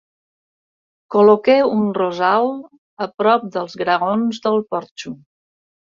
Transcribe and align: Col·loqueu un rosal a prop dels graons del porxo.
Col·loqueu 1.15 1.75
un 1.81 1.85
rosal 1.99 2.51
a 3.07 3.11
prop 3.21 3.47
dels 3.59 3.79
graons 3.85 4.45
del 4.49 4.63
porxo. 4.75 5.19